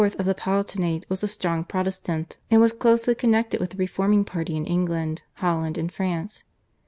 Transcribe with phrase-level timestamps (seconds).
[0.03, 4.57] of the Palatinate was a strong Protestant, and was closely connected with the reforming party
[4.57, 6.43] in England, Holland, and France.